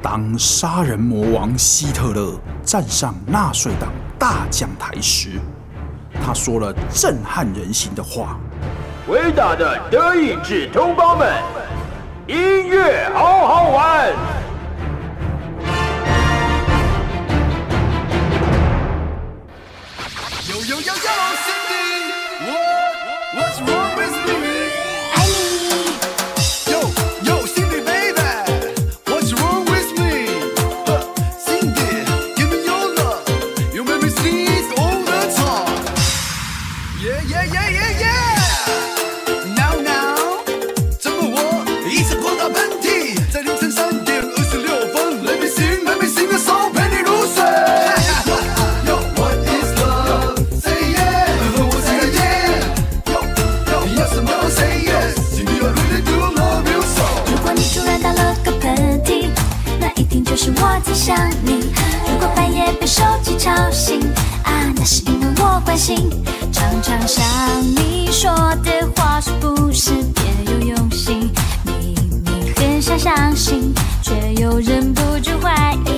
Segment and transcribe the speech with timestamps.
[0.00, 5.40] 当杀人魔王希特勒站上纳粹党大讲台时
[6.24, 8.38] 他说了震撼人心的话。
[9.08, 11.32] 伟大的德意志同胞们
[12.26, 14.12] 音乐好好玩。
[20.48, 21.37] 有有有有
[65.78, 66.10] 心，
[66.52, 67.24] 常常想
[67.62, 68.28] 你说
[68.64, 71.30] 的话是不是别有用心，
[71.64, 74.12] 明明很想相信，却
[74.42, 75.97] 又忍不住怀疑。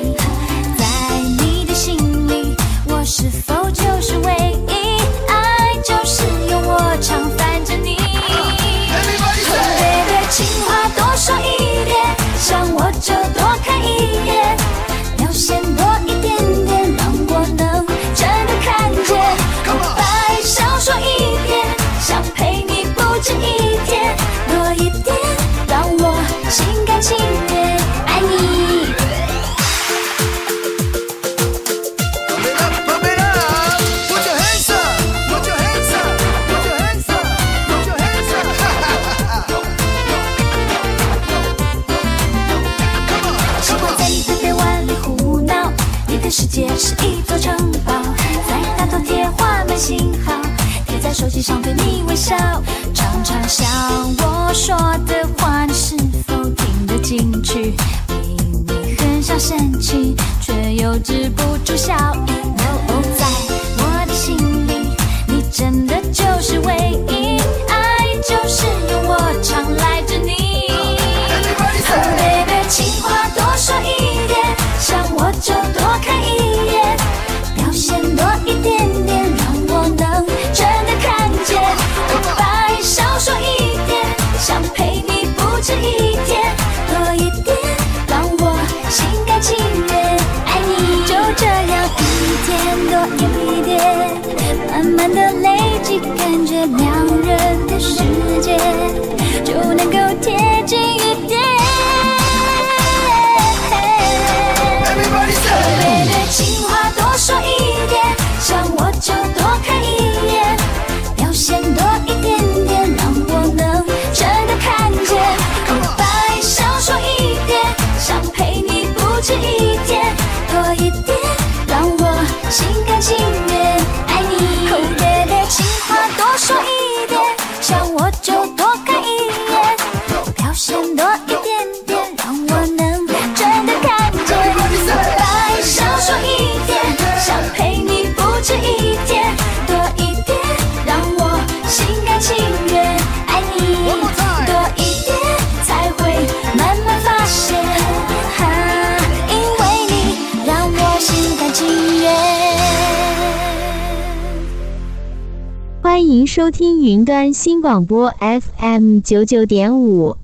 [156.32, 160.16] 收听云端新广播 fm 九九点五。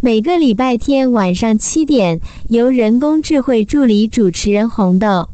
[0.00, 5.28] 每个礼拜天晚上七点由人工智慧助理主持人红豆。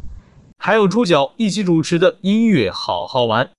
[0.56, 3.50] 还有猪脚一起主持的音乐好好玩。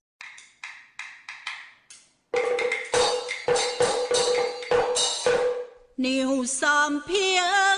[5.97, 7.76] 牛三 pm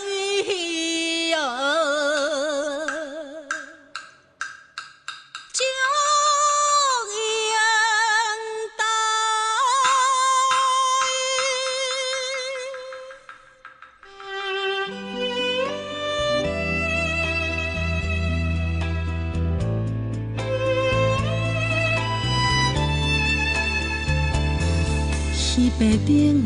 [25.80, 26.44] 白冰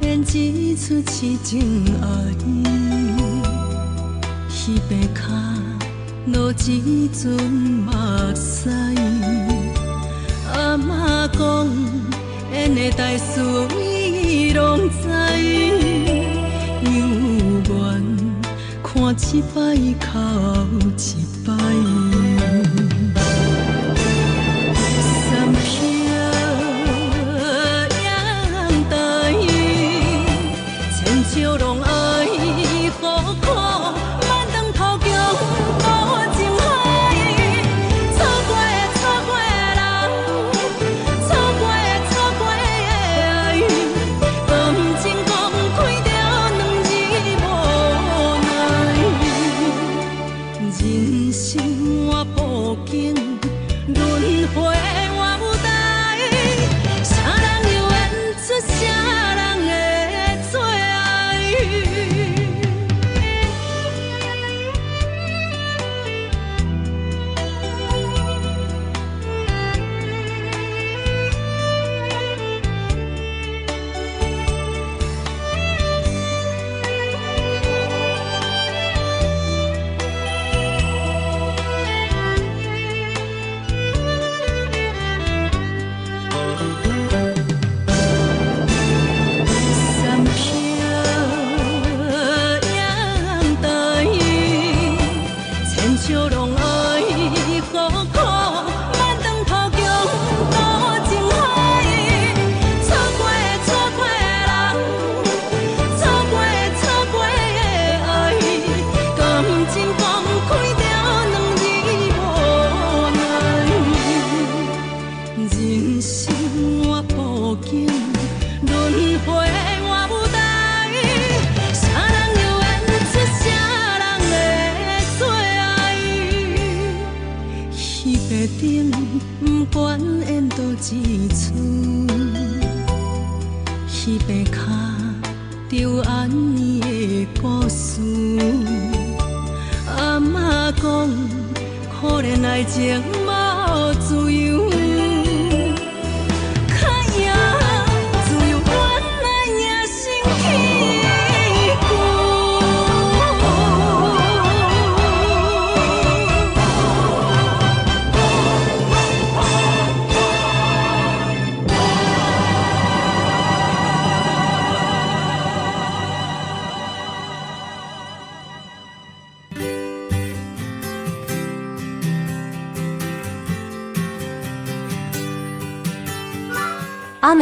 [0.00, 2.34] 演一出痴情爱，
[4.50, 5.20] 彼白脚
[6.26, 7.92] 落一阵目
[8.34, 8.68] 屎。
[10.52, 11.68] 阿妈讲，
[12.52, 13.40] 演的台词
[13.80, 15.08] 伊拢知，
[16.82, 16.90] 犹
[17.68, 17.72] 原
[18.82, 19.56] 看一摆
[20.04, 20.08] 哭
[20.96, 21.00] 一
[21.46, 22.07] 摆。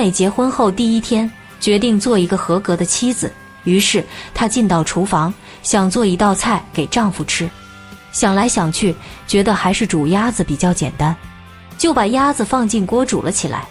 [0.06, 3.32] 美结婚后第一天，决定做一个合格的妻子。
[3.64, 7.50] 于是她进到厨房，想做一道菜给丈夫吃。
[8.12, 8.94] 想来想去，
[9.26, 11.12] 觉得还是煮鸭子比较简单，
[11.76, 13.66] 就把鸭子放进锅煮了起来。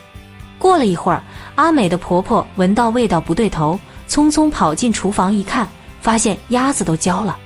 [0.60, 1.24] 过了一会儿，
[1.56, 3.80] 阿美的婆婆闻到味道不对头，
[4.10, 5.66] 匆匆跑进厨房一看，
[6.02, 7.38] 发现鸭子都焦了。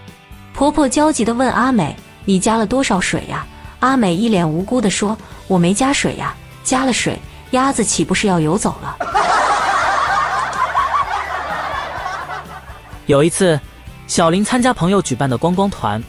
[0.52, 1.96] 婆婆焦急地问阿美
[2.26, 3.46] ：“你加了多少水呀？”
[3.82, 5.16] 阿美一脸无辜地说
[5.46, 6.34] ：“我没加水呀，
[6.64, 7.16] 加了水。”
[7.52, 8.98] 鸭子岂不是要游走了？
[13.08, 13.60] 有一次，
[14.06, 16.02] 小林参加朋友举办的观光团，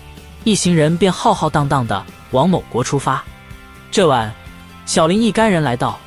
[0.45, 3.25] 一行人便浩浩荡荡地往某国出发。
[3.91, 4.31] 这晚，
[4.85, 5.99] 小林一干人来到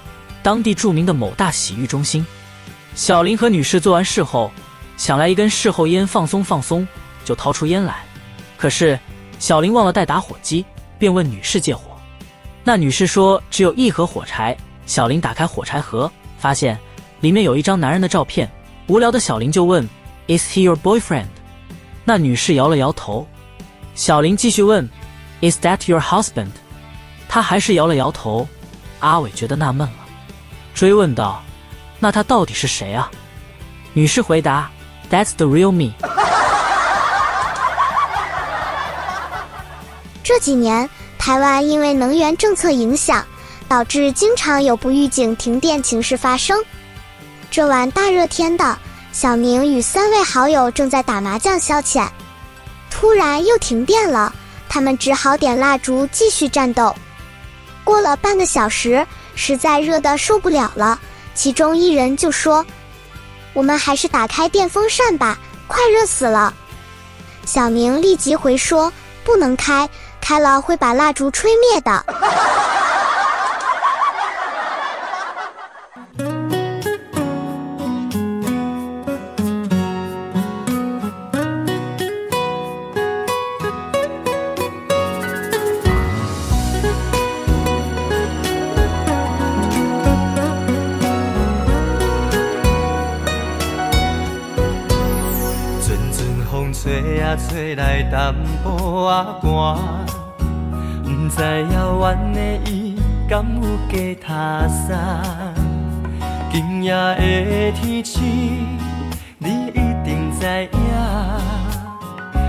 [0.44, 2.26] 当地著名的某大洗浴中心。
[2.94, 4.52] 小林和女士做完事后，
[4.98, 6.88] 想来一根事后烟放松放松，
[7.26, 8.04] 就掏出烟来。
[8.56, 9.00] 可是
[9.40, 10.64] 小林忘了带打火机，
[11.00, 11.82] 便问女士借火。
[12.64, 14.56] 那女士说只有一盒火柴。
[14.86, 16.78] 小林打开火柴盒，发现
[17.22, 18.50] 里面有一张男人的照片。
[18.88, 19.88] 无聊的小林就问
[20.28, 21.28] ：“Is he your boyfriend？”
[22.04, 23.26] 那女士摇了摇头。
[23.96, 24.90] 小林继续问
[25.42, 26.52] ：“Is that your husband？”
[27.30, 28.48] 她还是摇了摇头。
[29.00, 29.94] 阿伟觉得纳闷了，
[30.74, 31.42] 追问道
[32.00, 33.10] ：“那他到底是谁啊？”
[33.94, 34.70] 女士回答
[35.10, 35.94] ：“That's the real me。”
[40.24, 43.26] 这几年，台湾因为能源政策影响。
[43.74, 46.64] 导致经常有不预警停电情事发生。
[47.50, 48.78] 这晚大热天的，
[49.12, 52.08] 小明与三位好友正在打麻将消遣，
[52.92, 54.32] 突然又停电了，
[54.70, 56.96] 他们只好点蜡烛继续战斗。
[57.84, 59.04] 过了半个小时，
[59.34, 61.00] 实在热得受不了了，
[61.34, 62.64] 其中一人就说
[63.54, 66.54] ：“我们还是打开电风扇吧，快热死了。”
[67.44, 68.94] 小明立即回说
[69.26, 69.90] ：“不能开，
[70.22, 72.06] 开了会把蜡烛吹灭的。”
[97.36, 99.78] 找来淡薄仔寒，
[101.04, 101.42] 不知
[101.74, 102.96] 遥远的伊
[103.28, 105.54] 敢有加他山。
[106.52, 108.78] 今夜的天星，
[109.40, 110.80] 你一定知影，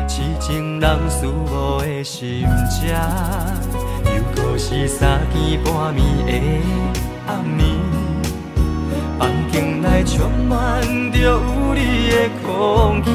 [0.07, 2.95] 痴情人思慕的心情，
[4.05, 6.31] 又搁是三更半暝的
[7.27, 7.63] 暗暝。
[9.19, 11.41] 房间内充满着有
[11.75, 13.09] 你的空气，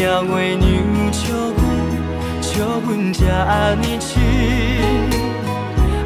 [0.00, 1.28] 不惊月娘笑
[1.58, 1.60] 阮，
[2.40, 4.18] 笑阮这呢亲，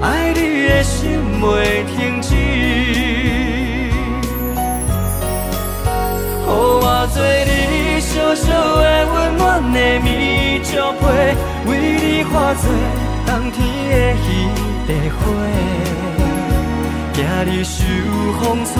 [0.02, 1.44] 爱你的心袂
[1.86, 2.34] 停止。
[2.34, 3.86] 予
[6.50, 10.10] 我做你小小的温暖的棉
[10.64, 11.06] 石被，
[11.70, 11.70] 为
[12.02, 12.66] 你化作
[13.24, 15.22] 冬天的彼个花。
[17.12, 17.78] 惊你受
[18.42, 18.74] 风吹，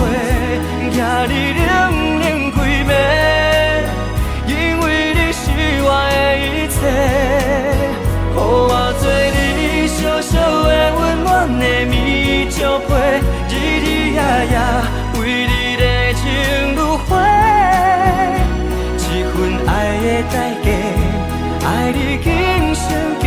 [0.91, 1.71] 惊你冷
[2.19, 2.91] 冷规暝，
[5.85, 6.77] 我的一切。
[8.33, 9.03] 予我做
[9.35, 10.33] 你小小
[10.67, 11.27] 的温暖
[11.59, 11.93] 的棉
[12.49, 12.89] 石被，
[13.47, 14.19] 日日夜
[14.51, 14.53] 夜
[15.19, 15.83] 为你热
[16.19, 16.23] 情
[16.75, 17.07] 如火。
[18.97, 19.35] 这份
[19.67, 19.69] 爱
[20.03, 20.67] 的代价，
[21.65, 22.27] 爱你今
[22.73, 22.83] 生
[23.21, 23.23] 今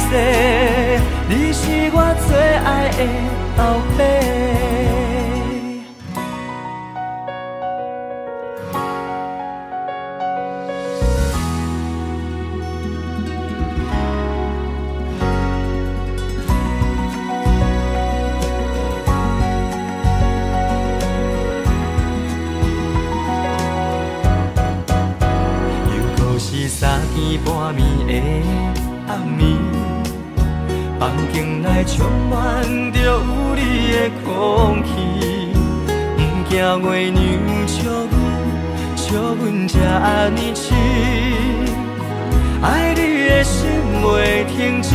[0.00, 0.10] 世，
[1.28, 2.28] 你是我最
[2.64, 2.98] 爱的。
[3.56, 3.60] 半
[3.98, 4.00] 暝
[28.10, 28.16] 的
[29.06, 29.56] 暗暝，
[30.98, 32.32] 房间内充满
[32.92, 33.20] 着有
[33.54, 33.60] 你
[33.92, 34.88] 的空气，
[36.16, 36.52] 不惊
[36.82, 37.22] 月娘
[37.68, 37.78] 笑
[38.10, 38.12] 阮，
[38.96, 39.06] 笑
[39.38, 40.74] 阮这呢亲，
[42.62, 43.58] 爱你的心
[44.02, 44.88] 袂停止。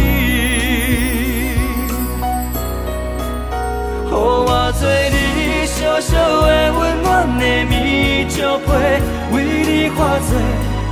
[4.07, 8.69] 予我做你小小的温暖的棉石被，
[9.31, 10.29] 为你化作。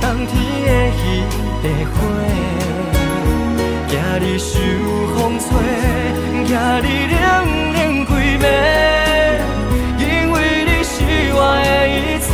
[0.00, 0.32] 冬天
[0.66, 0.98] 的彼
[1.64, 1.96] 的花，
[3.88, 4.52] 惊你受
[5.16, 5.48] 风吹，
[6.44, 6.52] 惊
[6.82, 7.16] 你冷
[7.72, 8.44] 冷规暝，
[9.98, 10.34] 因为
[10.66, 10.92] 你是
[11.32, 12.28] 我的一切。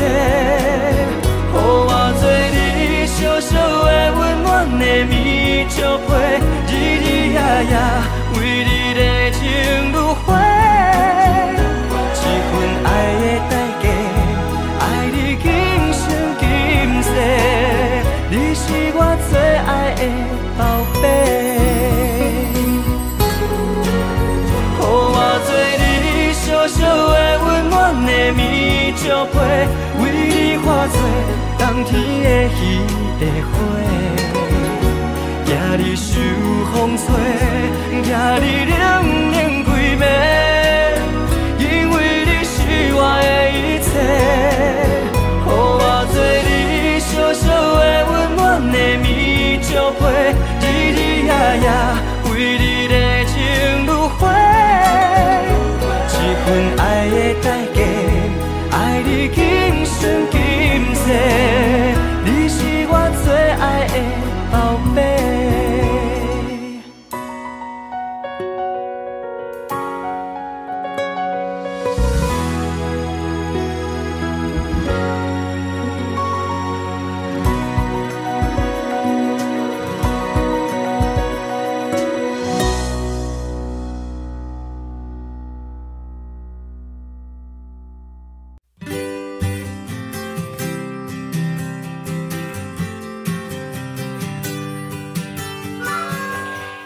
[31.60, 31.92] 冬天
[32.24, 32.26] 的
[32.56, 32.58] 彼
[33.20, 33.52] 个花，
[35.44, 35.48] 惊
[35.78, 36.08] 你受
[36.72, 37.04] 风吹，
[38.02, 38.08] 惊
[38.40, 38.72] 你冷
[39.30, 39.68] 冷规
[40.00, 40.02] 暝，
[41.58, 42.56] 因为你是
[42.94, 43.88] 我的一切。
[45.12, 46.16] 予我做
[46.48, 46.48] 你
[46.98, 47.44] 小小
[47.78, 48.40] 的温暖
[48.72, 49.06] 的棉。
[50.00, 50.02] 被，
[50.60, 50.64] 日
[50.96, 51.66] 日夜夜
[52.24, 52.94] 为你热
[53.26, 53.32] 情
[53.86, 54.18] 如火，
[56.08, 56.46] 一份
[56.78, 57.78] 爱的代价，
[58.70, 58.74] 爱
[59.04, 59.38] 你今
[61.10, 61.79] 生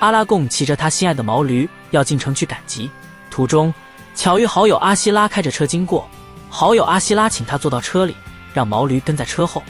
[0.05, 2.91] 阿拉贡骑着他心爱的毛驴要进城去赶集，
[3.31, 3.73] 途中
[4.15, 6.07] 巧遇好友阿西拉开着车经过，
[6.51, 8.15] 好友阿西拉请他坐到车里，
[8.53, 9.63] 让毛驴跟在车后，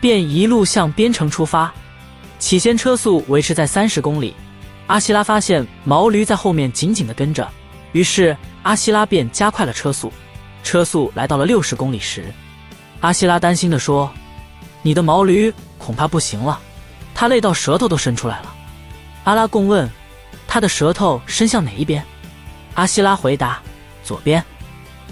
[0.00, 1.74] 便一路向边城出发。
[2.38, 4.36] 起先车速维持在三十公里，
[4.86, 7.50] 阿西拉发现毛驴在后面紧紧地跟着，
[7.90, 10.12] 于是阿西拉便加快了车速。
[10.62, 12.32] 车速来到了六十公里时，
[13.00, 14.08] 阿西拉担心地说
[14.82, 16.60] ：“你的毛驴恐怕不行了，
[17.12, 18.53] 它累到舌头都伸出来了。”
[19.24, 19.90] 阿拉贡问
[20.46, 22.04] ：“他的舌头伸向哪一边？”
[22.74, 23.58] 阿西拉回答
[24.04, 24.44] ：“左边。”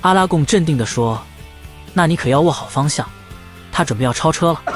[0.02, 1.20] 阿拉贡镇定地说
[1.94, 3.08] ：“那你可要握好方向，
[3.72, 4.62] 他准备要超车了。”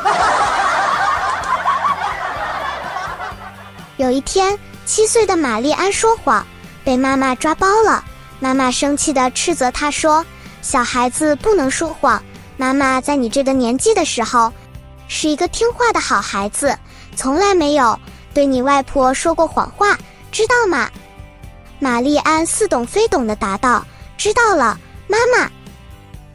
[3.99, 6.47] 有一天，七岁的玛丽安说谎，
[6.85, 8.03] 被妈妈抓包了。
[8.39, 10.25] 妈妈生气地斥责她说
[10.63, 12.23] ：“小孩子不能说谎。
[12.57, 14.53] 妈妈在你这个年纪的时候，
[15.09, 16.79] 是一个听话的好孩子，
[17.15, 17.99] 从来没有
[18.37, 19.97] 对你外婆说过谎话，
[20.31, 20.91] 知道吗？
[21.79, 23.83] 玛丽安似懂非懂地答道
[24.19, 25.51] ：“知道了，妈妈。”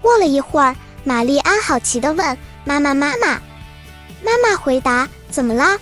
[0.02, 3.40] 过了一会儿，玛丽安好奇地问：“妈妈，妈妈。”
[4.26, 5.78] 妈妈回答：“怎么啦？”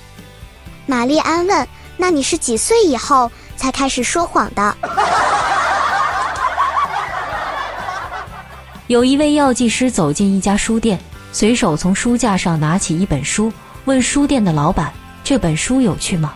[0.85, 4.75] 玛丽安问：“那你是几岁以后才开始说谎的？”
[8.87, 10.99] 有一位药剂师走进一家书店，
[11.31, 13.53] 随手从书架上拿起一本书，
[13.85, 14.91] 问书店的老板
[15.29, 16.33] ：“这本书有趣吗？”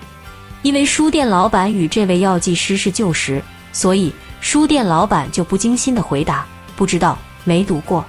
[0.62, 6.45] 因为书店老板与这位药剂师是旧识，所以书店老板就不经心地回答
[6.77, 8.05] ：“不知道，没读过。”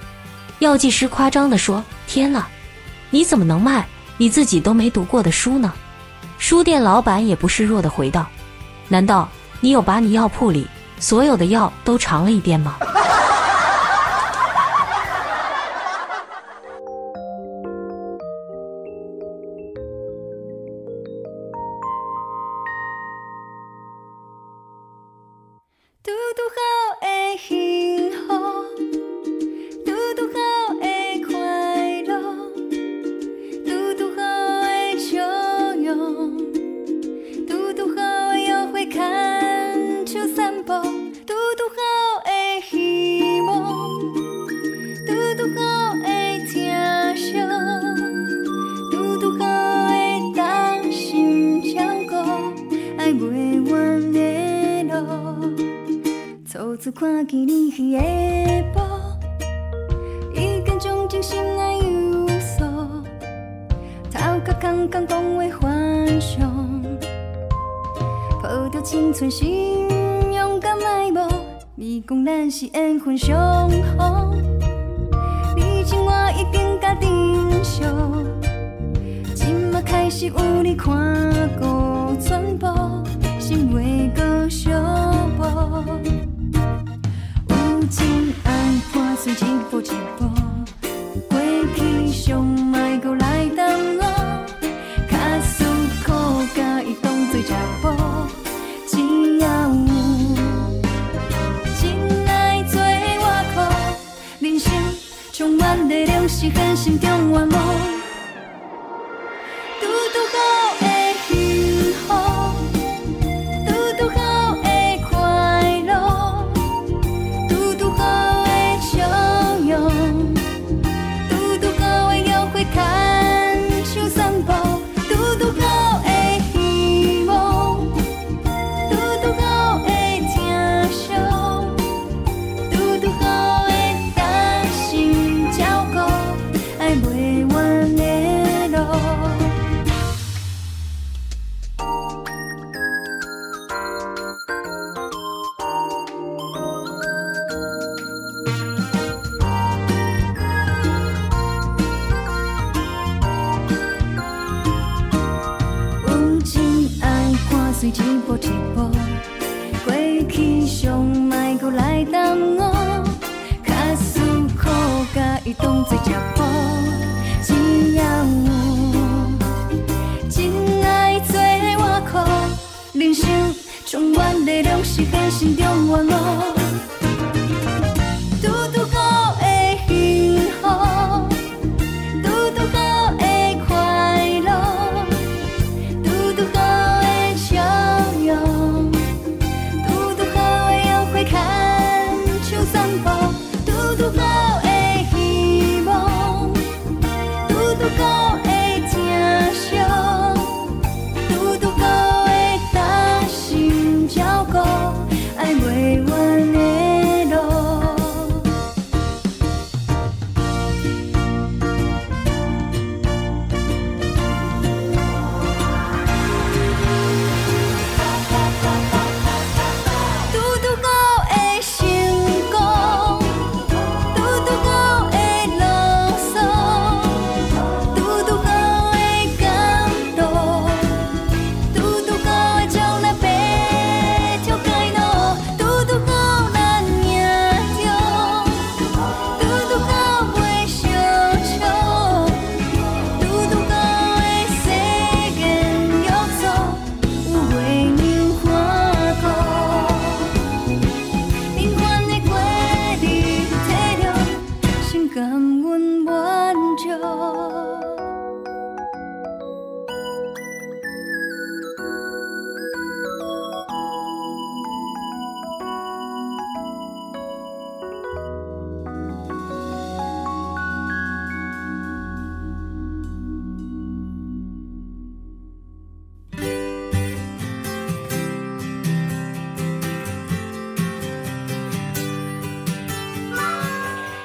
[0.60, 2.46] 药剂师夸张地说：“天哪，
[3.08, 3.86] 你怎么能卖
[4.18, 5.72] 你自己都没读过的书呢？”
[6.36, 8.26] 书店老板也不示弱地回道
[8.86, 9.26] ：“难道
[9.62, 10.66] 你有把你药铺里
[11.00, 12.76] 所有的药都尝了一遍吗？”
[26.36, 26.73] 看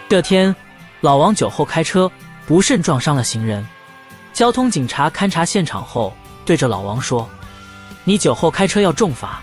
[0.09, 0.53] 这天，
[1.01, 2.11] 老王酒后开车，
[2.47, 3.63] 不慎撞伤了行人。
[4.33, 6.11] 交通警察勘察现场后，
[6.43, 7.29] 对着老王说
[8.03, 9.39] ：“你酒后开车要重罚。”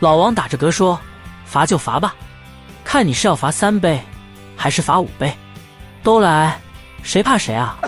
[0.00, 1.00] 老王打着嗝说
[1.46, 2.14] ：“罚就罚吧，
[2.84, 3.98] 看你是要罚三杯，
[4.54, 5.34] 还是罚五杯，
[6.02, 6.60] 都来，
[7.02, 7.78] 谁怕谁啊？”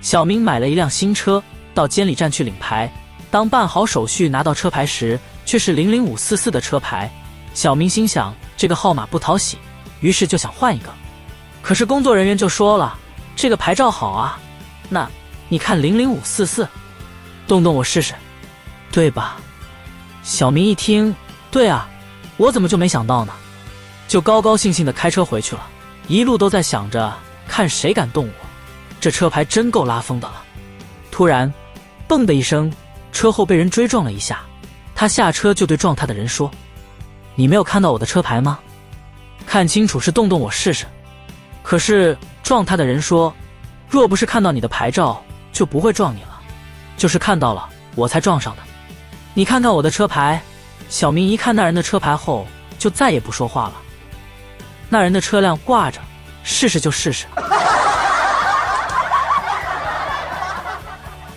[0.00, 1.42] 小明买了一辆新车，
[1.74, 2.90] 到监理站去领牌。
[3.30, 7.10] 当办好手续拿到车牌时，却是零零五四四的车牌。
[7.54, 9.56] 小明心想，这个号码不讨喜，
[10.00, 10.92] 于是就想换一个。
[11.62, 12.98] 可是工作人员就说了，
[13.36, 14.38] 这个牌照好啊，
[14.90, 15.08] 那
[15.48, 16.68] 你看零零五四四，
[17.46, 18.12] 动动我试试，
[18.90, 19.36] 对吧？
[20.22, 21.14] 小明一听，
[21.50, 21.88] 对啊，
[22.36, 23.32] 我怎么就没想到呢？
[24.08, 25.66] 就高高兴兴的开车回去了，
[26.08, 27.12] 一路都在想着
[27.46, 28.46] 看谁敢动我，
[29.00, 30.42] 这车牌真够拉风的了。
[31.10, 31.52] 突然，
[32.08, 32.70] 嘣的一声，
[33.12, 34.40] 车后被人追撞了一下，
[34.94, 36.50] 他下车就对撞他的人说。
[37.34, 38.58] 你没有看到我的车牌吗？
[39.46, 40.86] 看清楚是动动我试试。
[41.62, 43.34] 可是撞他的人说，
[43.88, 46.40] 若不是看到你的牌照，就不会撞你了。
[46.96, 48.62] 就是看到了，我才撞上的。
[49.34, 50.40] 你看看我的车牌。
[50.88, 52.46] 小明一看那人的车牌后，
[52.78, 53.74] 就再也不说话了。
[54.88, 56.00] 那人的车辆挂着，
[56.44, 57.26] 试试就试试。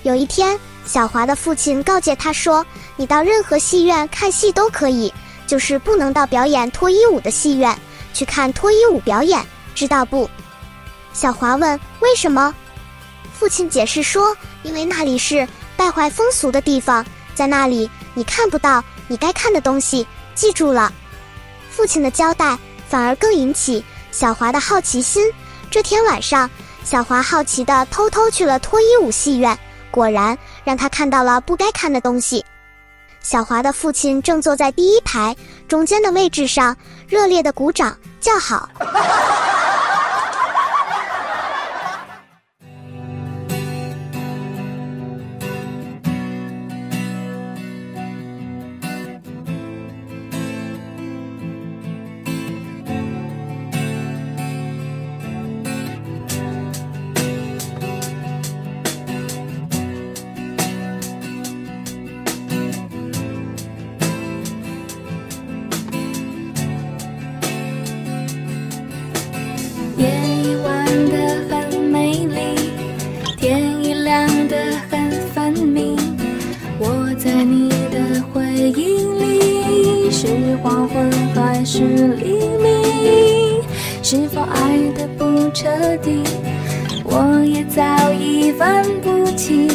[0.04, 2.64] 有一天，小华的父亲告诫他说
[2.98, 5.12] ：“你到任何戏院看戏都可以。”
[5.48, 7.76] 就是不能到表演脱衣舞的戏院
[8.14, 10.30] 去看脱衣舞表演，知道不？
[11.14, 12.54] 小华问：“为什么？”
[13.34, 20.06] 父亲解释说：“因为那里是败坏风俗的地方，在那里你看不到你该看的东西。”
[20.36, 20.94] 记住了。
[21.72, 22.58] 父亲的交代
[22.88, 25.32] 反而更引起小华的好奇心。
[25.72, 26.50] 这天晚上，
[26.84, 29.58] 小华好奇地偷偷去了脱衣舞戏院，
[29.90, 32.46] 果然让他看到了不该看的东西。
[33.22, 35.36] 小华的父亲正坐在第一排
[35.68, 36.76] 中间的位置上，
[37.08, 38.70] 热烈的鼓掌叫好。
[80.64, 81.80] 黄昏还是
[82.16, 83.62] 黎明
[84.02, 85.68] 是否爱得不彻
[85.98, 86.24] 底
[87.04, 89.68] 我也早已分不清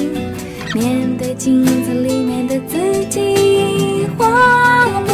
[0.75, 5.13] 面对镜子里面的自己话不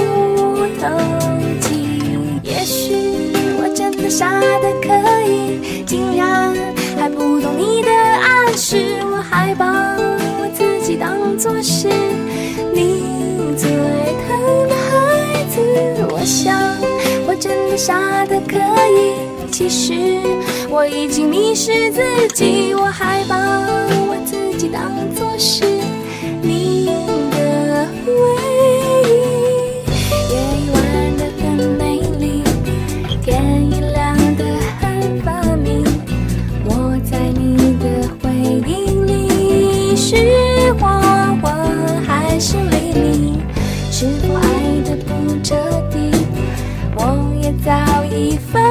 [0.80, 0.88] 投
[1.60, 2.00] 机。
[2.42, 2.94] 也许
[3.60, 4.88] 我真的傻得可
[5.28, 6.54] 以竟然
[6.96, 9.66] 还不懂你的暗示我还把
[9.98, 11.88] 我自己当作是
[12.72, 13.02] 你
[13.56, 13.68] 最
[16.10, 16.54] 我想
[17.26, 19.28] 我真的傻的可以。
[19.50, 19.94] 其实
[20.70, 22.02] 我已经迷失自
[22.34, 23.36] 己我还把
[24.08, 25.87] 我自己当作是。
[47.68, 48.62] 早已分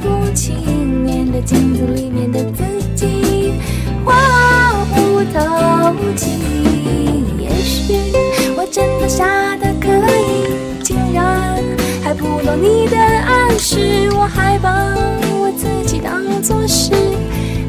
[0.00, 0.56] 不清，
[1.04, 2.62] 面对镜子里面的自
[2.94, 3.52] 己，
[4.02, 4.14] 话
[4.94, 6.30] 不投机。
[7.38, 7.92] 也许
[8.56, 11.62] 我真的傻得可以，竟然
[12.02, 14.72] 还不懂你的暗示，我还把
[15.38, 16.92] 我自己当作是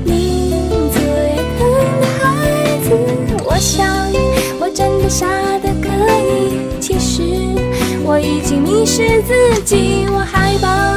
[0.06, 0.56] 你
[0.94, 1.68] 最疼
[2.00, 2.96] 的孩子。
[3.44, 3.86] 我想
[4.58, 5.28] 我真的傻，
[8.06, 10.93] 我已经迷失自己，我害怕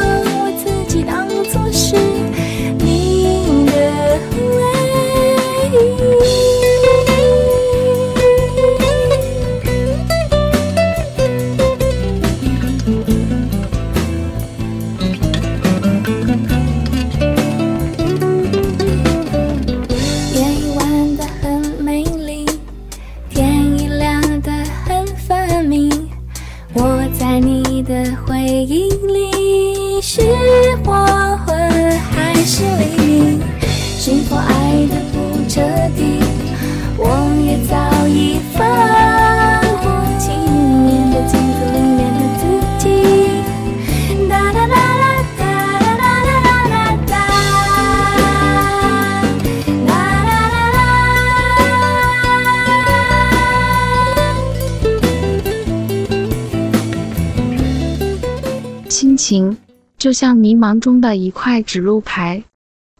[60.17, 62.43] 像迷茫中的一块指路牌，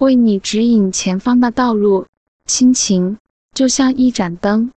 [0.01, 2.05] 为你指引前方的道路；
[2.45, 3.17] 亲情
[3.55, 4.71] 就像一盏灯，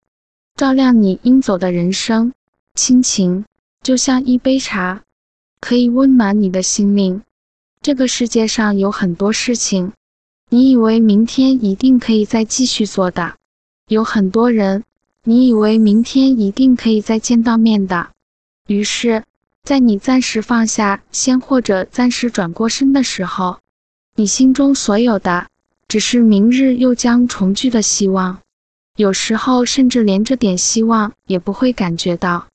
[0.56, 2.32] 照亮你应走的人生；
[2.74, 3.44] 亲情
[3.82, 5.02] 就像一杯茶，
[5.60, 7.20] 可以温暖你的心灵。
[7.82, 9.92] 这个世界上有很多事情，
[10.48, 13.34] 你以为明天一定可以再继续做的；
[13.88, 14.84] 有很多人，
[15.24, 18.08] 你以为明天一定可以再见到面的。
[18.66, 19.24] 于是，
[19.62, 23.58] 在你暂时放下先或者暂时转过身的时候，
[24.16, 25.46] 你心中所有的
[25.88, 28.38] 只是明日又将重聚的希望。
[28.96, 32.46] 有时候，甚至连这点希望也不会感觉到，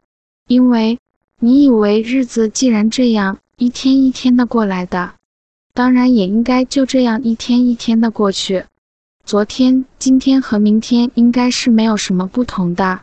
[0.47, 0.99] 因为
[1.39, 3.37] 你以为日子既然这样。
[3.57, 5.13] 一天一天的过来的，
[5.73, 8.65] 当然也应该就这样一天一天的过去。
[9.23, 12.99] 昨天、今天和明天应该是没有什么不同的。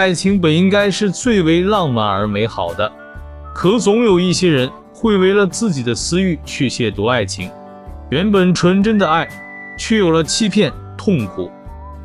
[0.00, 2.90] 爱情本应该是最为浪漫而美好的，
[3.54, 7.50] 可总有一些人会为了自己的私欲去亵渎爱情。
[8.08, 9.28] 原本纯真的爱，
[9.76, 11.50] 却有了欺骗、痛苦。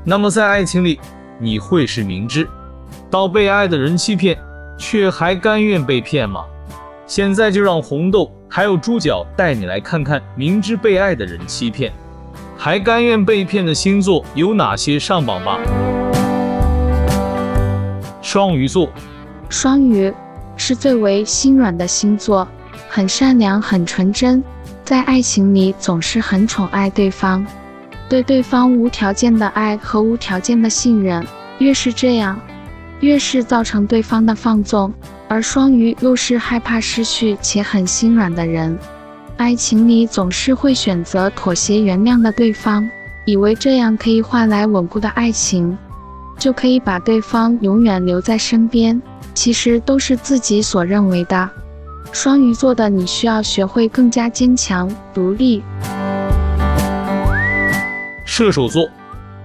[0.03, 0.99] 那么在爱情里，
[1.39, 2.45] 你会是明知
[3.09, 4.37] 道被爱的人欺骗，
[4.77, 6.43] 却还甘愿被骗吗？
[7.07, 11.93] 现在就让红豆还有猪脚带你来看看，明知被爱的人欺骗，
[12.57, 14.99] 还甘愿被骗的星座有哪些？
[14.99, 15.57] 上榜吧。
[18.35, 18.89] 双鱼座，
[19.47, 20.13] 双鱼
[20.57, 22.45] 是最为心软的星座，
[22.89, 24.43] 很善良，很纯真，
[24.83, 27.47] 在爱情里总是很宠爱对方，
[28.09, 31.25] 对对方无条件的爱和无条件的信任。
[31.59, 32.37] 越是这样，
[32.99, 34.93] 越是造成对方的放纵。
[35.29, 38.77] 而双鱼又是害怕失去且很心软的人，
[39.37, 42.85] 爱情里总是会选择妥协、原谅的对方，
[43.23, 45.77] 以为这样可以换来稳固的爱情。
[46.37, 49.01] 就可以把对方永远留在身边，
[49.33, 51.49] 其实都是自己所认为的。
[52.11, 55.63] 双鱼座的你需要学会更加坚强、独立。
[58.25, 58.87] 射手座，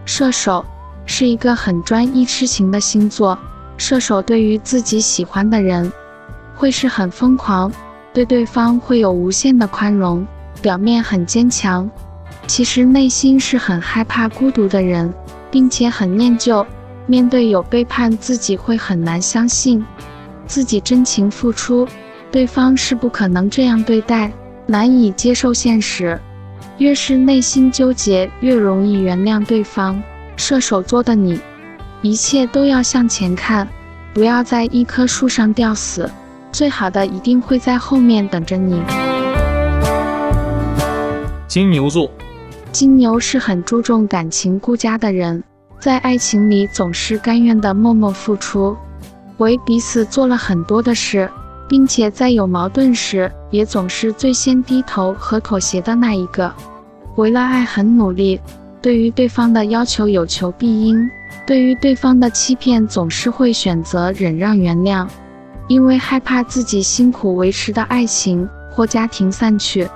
[0.05, 0.65] 射手
[1.07, 3.39] 是一个很专一痴情的星座。
[3.77, 5.91] 射手对于自己喜欢的人，
[6.55, 7.73] 会是很疯狂，
[8.13, 10.27] 对对方会有无限的宽容，
[10.61, 11.89] 表面很坚强，
[12.47, 15.13] 其实内心是很害怕孤独的人，
[15.51, 16.67] 并且很念旧。
[17.11, 19.85] 面对有背叛，自己会很难相信
[20.47, 21.85] 自己真情付出，
[22.31, 24.33] 对方是不可能这样对待，
[24.65, 26.17] 难以接受现实。
[26.79, 30.01] 越是内心纠结，越容易原谅对方。
[30.37, 31.41] 射手座的你，
[32.01, 33.67] 一切都要向前看，
[34.15, 36.09] 不要在一棵树上吊死，
[36.53, 38.81] 最好的一定会在后面等着你。
[41.49, 42.09] 金牛座，
[42.71, 45.43] 金牛是很注重感情、顾家的人。
[45.81, 48.77] 在爱情里总是甘愿的默默付出，
[49.39, 51.31] 为彼此做了很多的事，
[51.67, 56.53] 并且在有矛盾时也总是最先低头和妥协的那一个。
[57.17, 58.39] 为了爱很努力，
[58.83, 61.11] 对于对方的要求有求必应，
[61.47, 65.09] 对于对方的欺骗总是会选择忍让原谅，
[65.67, 69.89] 因为害怕自己辛苦维持的爱情或家庭散去。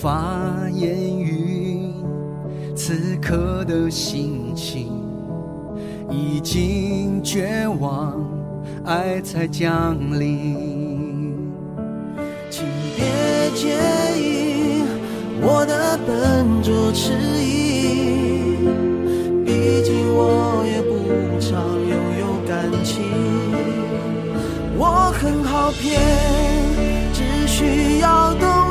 [0.00, 1.92] 发言语，
[2.76, 4.92] 此刻的心情
[6.10, 8.14] 已经绝望，
[8.84, 11.50] 爱才降临，
[12.48, 13.76] 请别介
[14.16, 14.82] 意
[15.40, 18.58] 我的笨拙迟疑，
[19.44, 21.90] 毕竟我也不常拥
[22.20, 23.02] 有感情。
[24.76, 25.98] 我很好骗，
[27.12, 28.67] 只需要动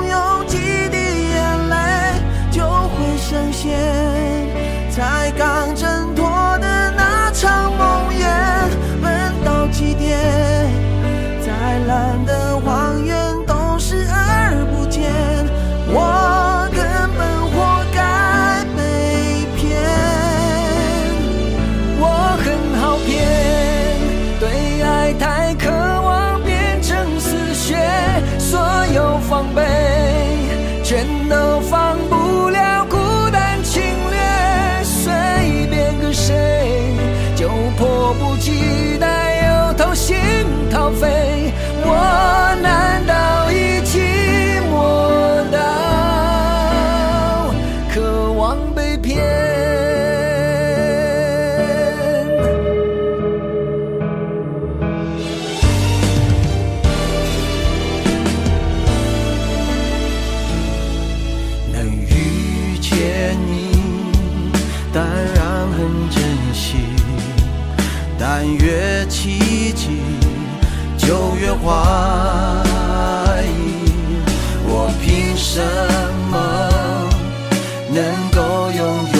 [78.07, 78.81] 能够拥
[79.15, 79.19] 有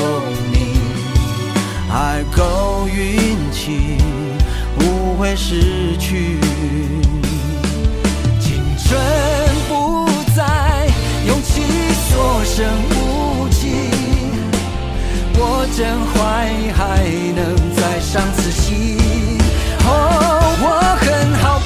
[0.53, 0.55] 你，
[1.91, 3.97] 爱够运气，
[4.77, 6.39] 不会失去，
[8.39, 8.97] 青春
[9.67, 10.88] 不再，
[11.27, 11.61] 勇气
[12.07, 13.67] 说声无几，
[15.35, 17.03] 我真怀疑还
[17.35, 17.43] 能
[17.75, 18.97] 再上自戏，
[19.83, 19.85] 哦，
[20.61, 20.65] 我
[21.01, 21.59] 很好。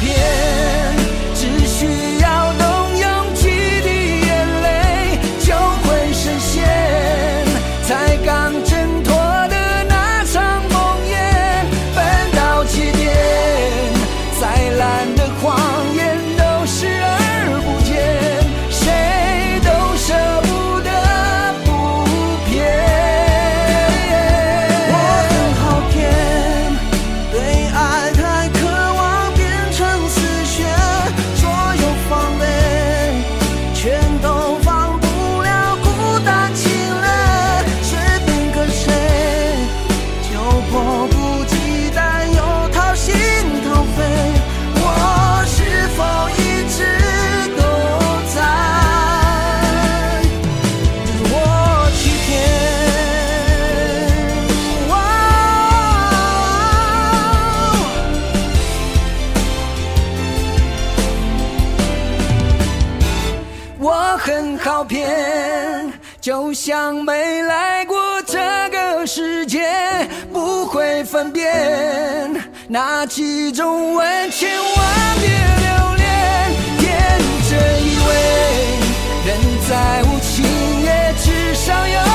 [72.72, 76.08] 辨哪几种吻，千万别留恋。
[76.80, 77.20] 天
[77.50, 77.52] 真
[77.84, 78.10] 以为
[79.26, 79.30] 人
[79.68, 80.46] 再无情，
[80.82, 82.11] 也至少有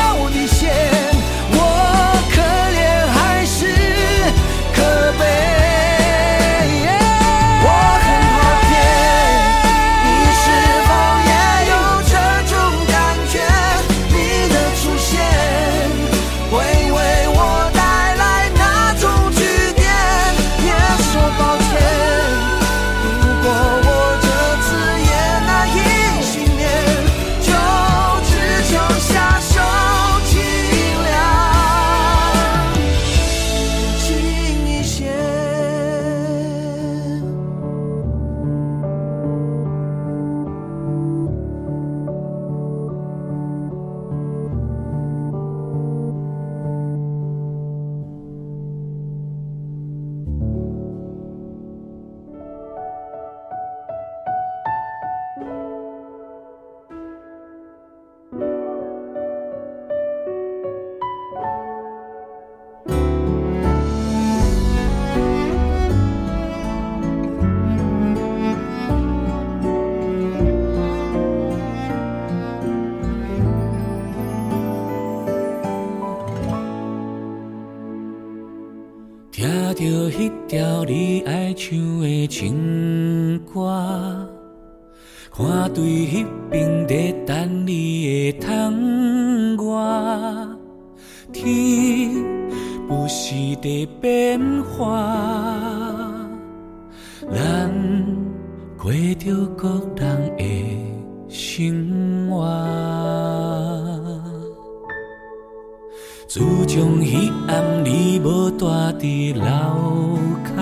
[108.99, 110.59] 伫楼骹，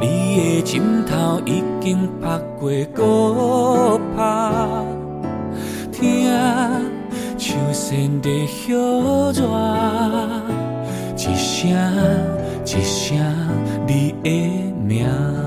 [0.00, 4.22] 你的枕头已经拍过个拍，
[5.92, 6.28] 听
[7.36, 8.74] 秋声在响
[9.32, 9.40] 热，
[11.16, 11.70] 一声
[12.64, 13.16] 一声
[13.86, 14.26] 你的
[14.84, 15.45] 名。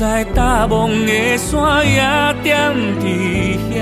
[0.00, 2.00] 毋知搭梦的山也
[2.42, 2.72] 踮
[3.02, 3.04] 伫
[3.68, 3.76] 遐。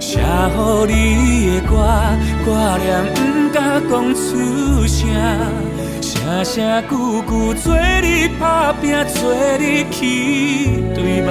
[0.00, 0.18] 写
[0.56, 0.92] 好你
[1.50, 1.76] 的歌，
[2.42, 3.20] 挂念不
[3.52, 4.98] 敢讲出声，
[6.00, 10.00] 声声句句做你打拼，做你去
[10.94, 11.30] 对梦，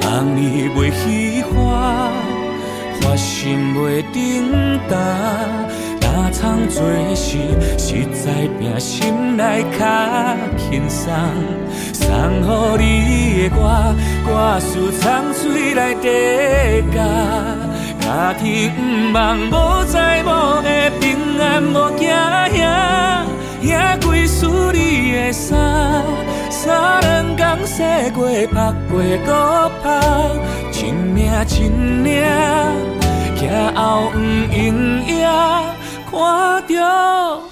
[0.00, 2.10] 梦你袂喜欢，
[3.00, 4.50] 发心袂顶
[4.88, 4.98] 重，
[6.38, 6.82] 若藏做
[7.16, 7.36] 事，
[7.76, 9.84] 实在拼心内较
[10.56, 11.12] 轻松，
[11.92, 12.08] 送
[12.78, 13.56] 予你的歌，
[14.24, 17.02] 歌词藏水内底甲。
[18.00, 20.68] 家天毋望，无在某的
[21.00, 23.24] 平安，无惊遐，
[23.60, 25.58] 遐归属你的衫，
[26.50, 27.82] 三两工洗
[28.14, 29.86] 过，拍过搁拍，
[30.72, 31.16] 一领
[31.50, 31.68] 一
[32.04, 32.24] 领，
[33.36, 34.16] 行后毋
[34.56, 35.26] 用野，
[36.10, 37.47] 看着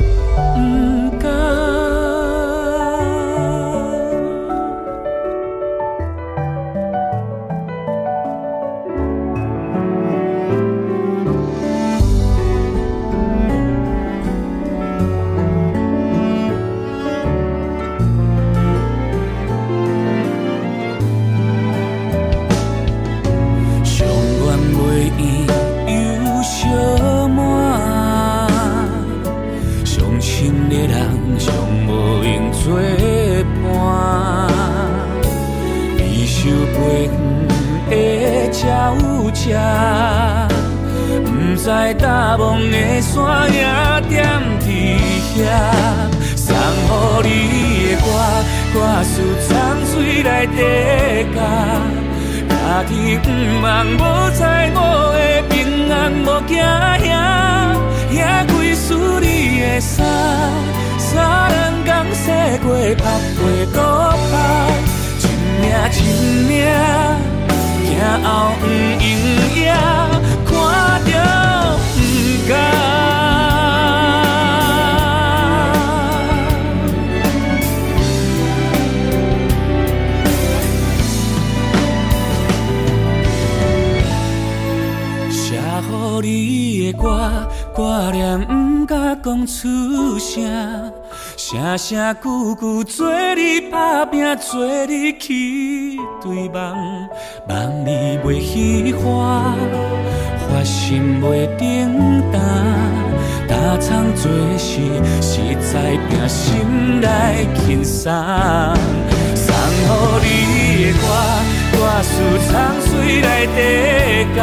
[114.37, 114.43] 底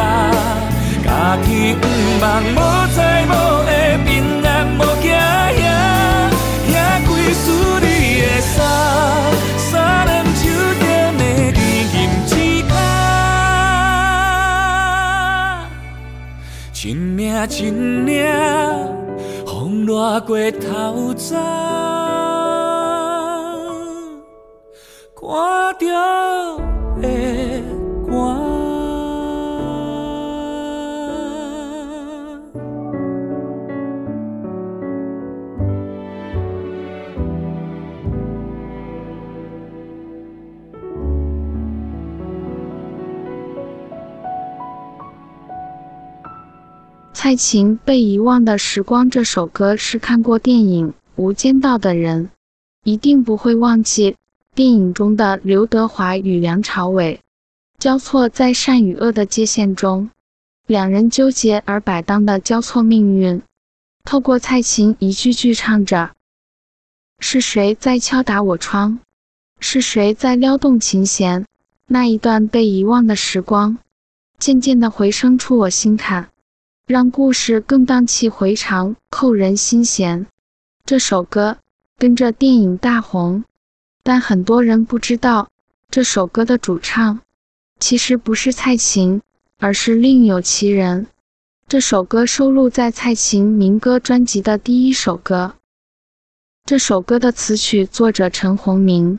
[1.04, 1.86] 家己不
[2.20, 2.58] 茫无
[2.94, 3.30] 彩无
[3.64, 3.70] 的
[4.04, 5.62] 平安无惊吓，
[6.68, 6.72] 遐
[7.06, 7.44] 归属
[7.80, 7.86] 你
[8.20, 8.58] 的衫，
[9.56, 9.70] 三
[10.06, 10.42] 人手
[10.80, 10.84] 点
[11.16, 11.22] 的
[11.52, 11.58] 你
[11.94, 12.38] 吟一
[12.68, 12.72] 下。
[16.82, 17.16] 一命
[17.48, 18.26] 一命，
[19.46, 21.36] 风掠过头早，
[25.14, 25.22] 看
[25.78, 25.86] 着
[47.24, 52.28] 蔡琴《被遗忘的时光》这首歌是看过电影《无间道》的人，
[52.82, 54.16] 一定不会忘记
[54.54, 57.22] 电影中的刘德华与梁朝伟
[57.78, 60.10] 交错在善与恶的界限中，
[60.66, 63.40] 两人纠结而摆荡的交错命运。
[64.04, 66.10] 透过蔡琴一句句唱着
[67.20, 69.00] ：“是谁在敲打我窗？
[69.60, 71.46] 是谁在撩动琴弦？”
[71.88, 73.78] 那一段被遗忘的时光，
[74.38, 76.28] 渐渐地回声出我心坎。
[76.86, 80.26] 让故事更荡气回肠，扣人心弦。
[80.84, 81.56] 这首歌
[81.96, 83.42] 跟着电影大红，
[84.02, 85.48] 但很多人不知道，
[85.88, 87.20] 这首歌的主唱
[87.80, 89.22] 其实不是蔡琴，
[89.58, 91.06] 而是另有其人。
[91.66, 95.54] 这首歌收录在蔡琴民歌专辑的第一首歌。
[96.66, 99.18] 这首歌的词曲作者陈鸿明，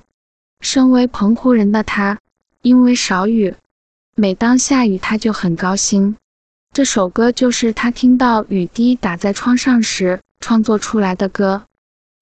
[0.59, 2.19] 身为澎湖人的他，
[2.61, 3.55] 因为少雨，
[4.13, 6.15] 每当下雨他就很高兴。
[6.75, 11.63] 这首歌就是他听到雨滴打在窗上时创作出来的歌。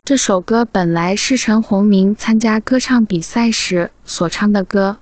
[0.04, 4.98] 这首歌本来是陈鸿明参加歌唱比赛时所唱的歌，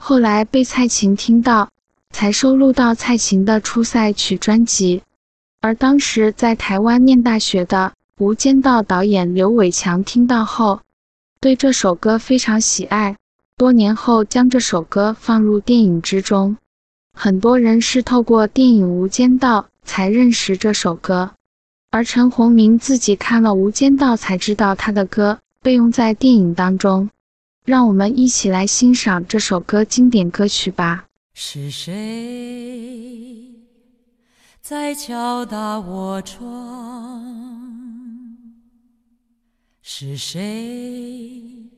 [0.00, 1.70] 后来被蔡琴听到，
[2.14, 5.02] 才收录到蔡琴的出赛曲专辑。
[5.60, 7.92] 而当时在台湾念大学的
[8.24, 10.82] 《无间道》导演刘伟强听到后，
[11.40, 13.16] 对这首歌非常喜爱，
[13.56, 16.56] 多年后将这首歌放入电影之中。
[17.16, 21.30] 很多人是透过电影《无间道》才认识这首歌，
[21.90, 27.08] 而陈鸿明自己看了《无间道》才知道他的歌被用在电影当中。
[27.64, 31.06] 让我们一起来欣赏这首歌经典歌曲吧。
[31.32, 33.48] 是谁
[34.60, 37.22] 在敲打我窗？
[39.80, 41.70] 是谁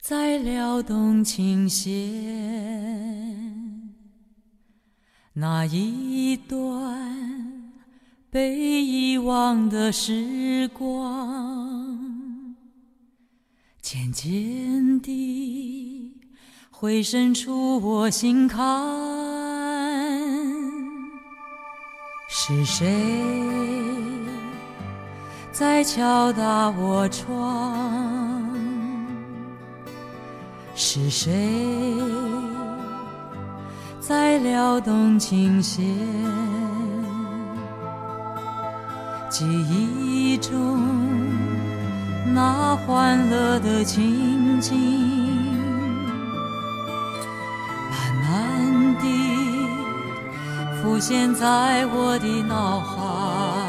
[0.00, 3.53] 在撩动琴弦？
[5.36, 7.72] 那一段
[8.30, 11.98] 被遗忘的时光，
[13.82, 16.16] 渐渐地
[16.70, 18.62] 回渗出我心坎。
[22.28, 22.86] 是谁
[25.50, 28.56] 在敲打我窗？
[30.76, 31.32] 是谁？
[34.06, 35.82] 在撩动琴弦，
[39.30, 40.78] 记忆中
[42.34, 44.76] 那欢乐的情景，
[47.90, 49.06] 慢慢地
[50.82, 53.63] 浮现在我的脑海。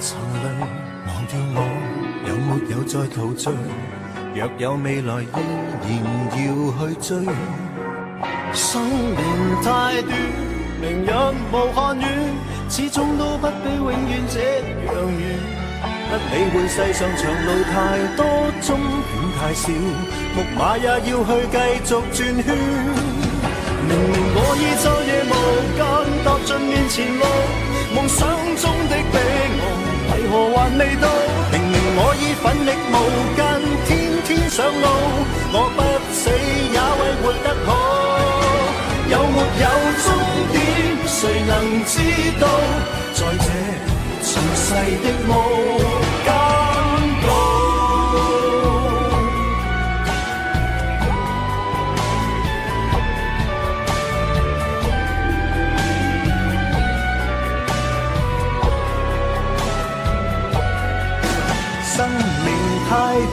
[0.00, 0.46] 曾累。
[1.06, 1.58] 忘掉我，
[2.26, 3.52] 有没有再陶醉？
[4.34, 6.36] 若有未来，依然要
[6.78, 7.08] 去追。
[8.52, 9.18] 生命
[9.62, 9.66] 太
[10.02, 10.10] 短，
[10.80, 11.10] 明日
[11.52, 12.04] 无限远，
[12.68, 14.36] 始终都不比永远这
[14.86, 15.22] 样远。
[16.08, 17.74] 不理会世上长路太
[18.16, 18.20] 多，
[18.62, 19.64] 终点太少，
[20.34, 22.18] 木马也要去继续转圈。
[23.88, 25.32] 明明我已昼夜无
[25.76, 25.80] 间
[26.24, 27.22] 踏尽面前路，
[27.94, 28.18] 梦想
[28.56, 29.77] 中的彼岸
[30.30, 31.08] 何还未到？
[31.52, 32.96] 明明我已奋力无
[33.36, 33.40] 间，
[33.86, 33.88] 天
[34.24, 34.86] 天上路，
[35.52, 35.78] 我不
[36.12, 37.68] 死也为活得好。
[39.08, 39.66] 有没有
[40.04, 40.06] 终
[40.52, 40.56] 点，
[41.06, 41.50] 谁能
[41.84, 41.92] 知
[42.38, 42.44] 道？
[43.14, 43.46] 在这
[44.22, 44.66] 尘世
[45.02, 45.30] 的雾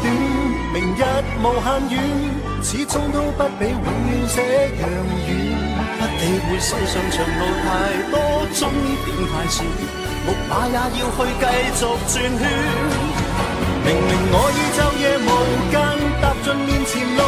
[0.01, 0.05] 短，
[0.73, 1.01] 明日
[1.41, 1.95] 无限远，
[2.63, 4.37] 始终都不比永远这
[4.81, 4.83] 样
[5.27, 5.29] 远。
[5.97, 7.67] 不理会世上长路太
[8.11, 8.13] 多，
[8.53, 8.61] 终
[9.05, 9.63] 点太少，
[10.25, 10.77] 木马也要
[11.15, 12.41] 去继续转圈。
[13.85, 15.29] 明明我已昼夜无
[15.69, 15.73] 间
[16.19, 17.21] 踏尽面前路，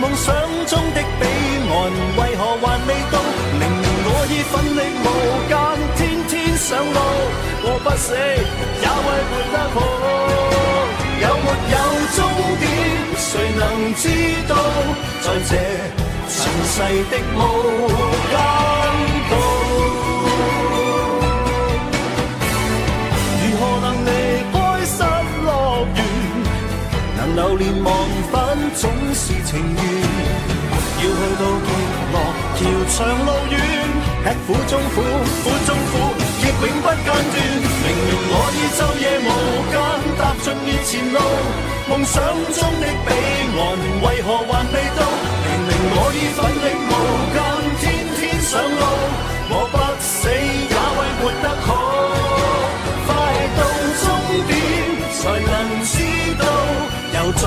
[0.00, 0.26] 梦想
[0.66, 1.22] 中的彼
[1.68, 1.72] 岸
[2.16, 3.14] 为何还未到？
[3.58, 5.06] 明明我已奋力无
[5.48, 5.52] 间，
[5.96, 6.98] 天天上路，
[7.64, 10.19] 我不死也为活得好。
[13.60, 14.08] 能知
[14.48, 14.56] 道？
[15.20, 15.52] 在这
[16.28, 16.74] 尘世
[17.10, 17.38] 的无
[18.30, 18.34] 间
[19.30, 19.32] 道，
[23.36, 24.08] 如何能离
[24.50, 24.54] 开
[24.86, 24.92] 失
[25.44, 25.48] 乐
[25.94, 25.98] 园？
[27.18, 27.88] 能流连忘
[28.32, 28.34] 返
[28.74, 28.82] 总
[29.12, 29.82] 是情愿。
[31.02, 31.68] 要去到极
[32.12, 32.16] 乐，
[32.56, 32.58] 条
[32.88, 32.96] 长
[33.26, 33.54] 路远，
[34.24, 34.96] 吃苦中苦，
[35.42, 35.94] 苦中苦。
[36.60, 37.08] 永不间断，
[37.82, 39.28] 明明我已昼夜无
[39.72, 39.74] 间
[40.18, 41.16] 踏尽面前路，
[41.88, 42.20] 梦想
[42.52, 43.08] 中的彼
[43.56, 43.58] 岸
[44.02, 45.00] 为何还未到？
[45.42, 46.92] 明明我已奋力无
[47.32, 47.36] 间，
[47.80, 47.82] 天
[48.14, 48.84] 天上路，
[49.48, 51.68] 我不死也为活得好。
[53.06, 53.08] 快
[53.56, 53.60] 到
[54.02, 54.04] 终
[54.46, 54.52] 点
[55.16, 55.52] 才能
[55.82, 55.92] 知
[56.38, 56.44] 道，
[57.16, 57.42] 又再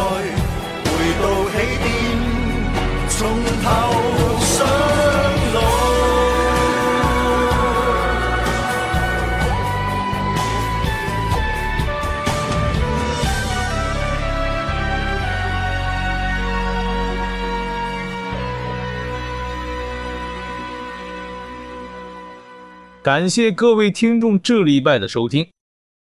[23.03, 25.49] 感谢各位听众这礼拜的收听，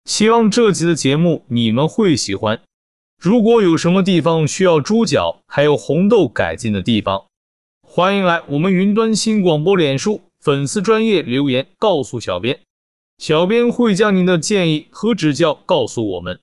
[0.04, 2.62] 希望这集的节目你们会喜欢。
[3.20, 7.24] 如果有什么地方需要猪脚还有红豆改进的地方，
[7.84, 12.60] 欢迎来我们云端新广播脸书粉丝专业留言告诉小编，
[13.18, 16.38] 小编会将您的建议和指教告诉我们。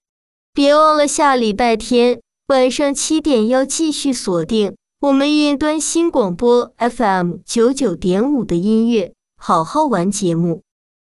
[0.53, 9.13] 别忘了下礼拜天晚上七点要继续锁定我们云端新广播 FM 九九点五的音乐。
[9.41, 10.63] 好好玩节目，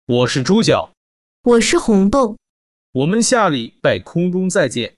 [0.04, 0.90] 我是猪脚，
[1.44, 2.36] 我是红豆，
[2.92, 4.97] 我们下礼拜空中再见。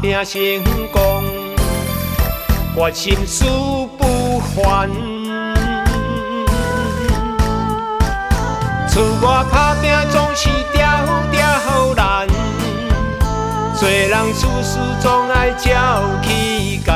[0.00, 1.24] 拼成功，
[2.76, 3.44] 我心事
[3.98, 4.88] 不还。
[8.88, 12.28] 厝外打拼总是条条难，
[13.74, 16.94] 做人处事总爱照起工，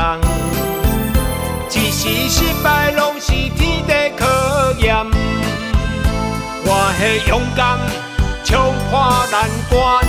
[1.70, 4.26] 一时失败拢是天地考
[4.78, 4.94] 验。
[6.64, 7.80] 我的勇敢
[8.44, 10.06] 冲破难关，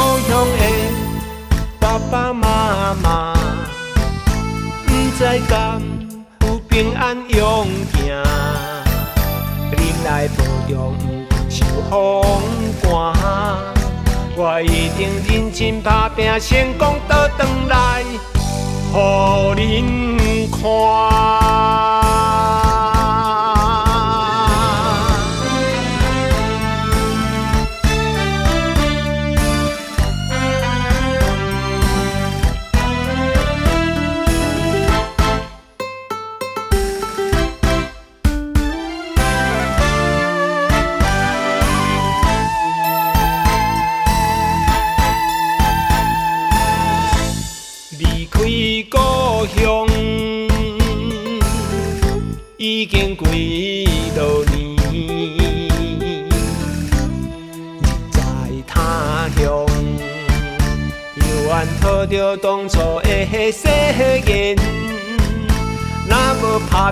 [0.00, 0.64] 故乡的
[1.78, 3.34] 爸爸妈妈，
[4.86, 5.82] 不知敢
[6.40, 8.00] 有平安勇行，
[9.70, 9.76] 恁
[10.06, 10.38] 来保
[10.70, 10.96] 重，
[11.28, 11.60] 不受
[12.80, 13.20] 风寒。
[14.36, 18.02] 我一定认真打拼，成功倒转来，
[18.94, 18.96] 予
[19.54, 22.39] 恁看。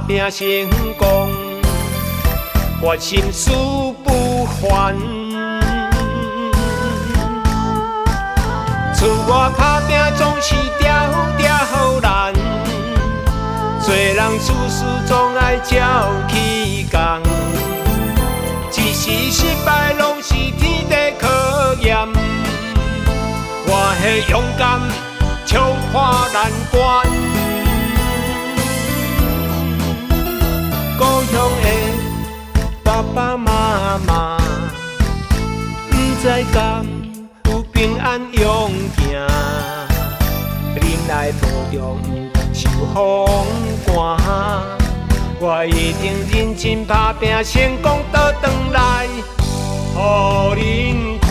[0.09, 0.47] 拼成
[0.97, 1.29] 功，
[2.81, 3.51] 我心事
[4.03, 4.97] 不还。
[8.95, 10.89] 厝外打拼总是条
[11.37, 12.33] 条难。
[13.83, 15.77] 做人处事总爱照
[16.31, 16.99] 起工，
[18.73, 21.29] 一时失败拢是天地考
[21.83, 21.95] 验。
[23.67, 24.81] 我的勇敢
[25.45, 26.01] 冲破
[26.33, 27.07] 难关，
[31.19, 31.67] 故乡的
[32.85, 34.39] 爸爸妈妈，
[35.91, 36.87] 不知敢
[37.47, 39.27] 有平安勇行，
[40.77, 41.99] 恁来保重。
[42.55, 42.69] 受
[43.85, 44.63] 风寒，
[45.41, 49.09] 我一定认真打拼，成功倒转来，
[50.55, 51.29] 予恁看。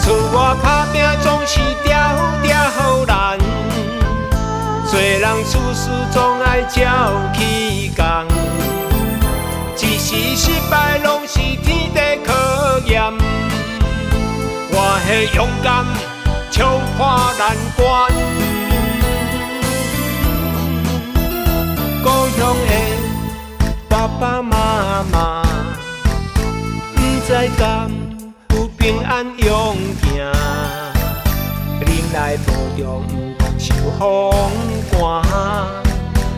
[0.00, 1.60] 厝外打拼总是
[5.00, 6.82] 做人处事总爱照
[7.32, 8.04] 起工，
[9.78, 12.34] 一时失败拢是天地考
[12.80, 13.02] 验，
[14.70, 15.86] 我的勇敢。
[16.52, 18.12] 冲破难关，
[22.02, 22.72] 故乡的
[23.88, 25.42] 爸爸妈妈，
[26.94, 27.90] 不知敢
[28.50, 30.20] 有平安勇行，
[31.86, 33.02] 恁来无中，
[33.58, 34.02] 受风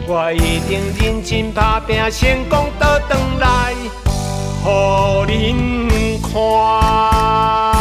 [0.07, 3.75] 我一定认真打拼，成功倒转来，
[4.65, 4.69] 予
[5.27, 7.72] 恁看。